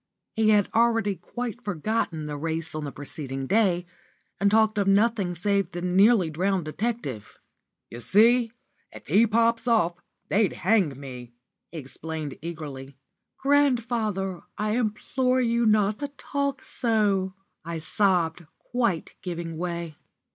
He 0.33 0.49
had 0.49 0.67
already 0.73 1.13
quite 1.15 1.63
forgotten 1.63 2.25
the 2.25 2.35
race 2.35 2.73
on 2.73 2.85
the 2.85 2.91
preceding 2.91 3.45
day, 3.45 3.85
and 4.39 4.49
talked 4.49 4.79
of 4.79 4.87
nothing 4.87 5.35
save 5.35 5.69
the 5.73 5.81
nearly 5.83 6.31
drowned 6.31 6.65
detective. 6.65 7.37
"You 7.91 7.99
see, 8.01 8.51
if 8.91 9.05
he 9.05 9.27
pops 9.27 9.67
off, 9.67 9.93
they'd 10.27 10.53
hang 10.53 10.99
me," 10.99 11.33
he 11.71 11.77
explained 11.77 12.39
eagerly. 12.41 12.97
"Grandfather, 13.37 14.41
I 14.57 14.71
implore 14.71 15.39
you 15.39 15.67
not 15.67 15.99
to 15.99 16.07
talk 16.07 16.63
so," 16.63 17.35
I 17.63 17.77
sobbed, 17.77 18.47
quite 18.57 19.13
giving 19.21 19.55
way. 19.55 19.97